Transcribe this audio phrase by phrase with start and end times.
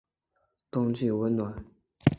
[0.71, 1.63] 冬季温暖。